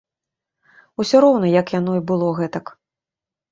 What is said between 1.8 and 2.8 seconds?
й было гэтак.